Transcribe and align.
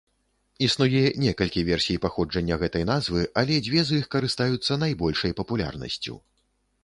Існуе 0.67 1.01
некалькі 1.23 1.63
версій 1.67 1.99
паходжання 2.05 2.57
гэтай 2.63 2.87
назвы, 2.91 3.21
але 3.41 3.59
дзве 3.67 3.81
з 3.89 4.01
іх 4.01 4.09
карыстаюцца 4.15 4.81
найбольшай 4.85 5.31
папулярнасцю. 5.43 6.15